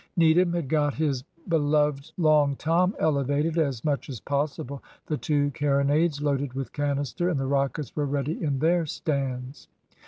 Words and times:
Needham 0.17 0.53
had 0.53 0.67
got 0.67 0.95
his 0.95 1.21
beloved 1.47 2.11
Long 2.17 2.55
Tom 2.55 2.95
elevated 2.97 3.59
as 3.59 3.85
much 3.85 4.09
as 4.09 4.19
possible, 4.19 4.81
the 5.05 5.15
two 5.17 5.51
carronades 5.51 6.23
loaded 6.23 6.53
with 6.53 6.73
canister, 6.73 7.29
and 7.29 7.39
the 7.39 7.45
rockets 7.45 7.95
were 7.95 8.07
ready 8.07 8.41
in 8.43 8.57
their 8.57 8.87
stands. 8.87 9.67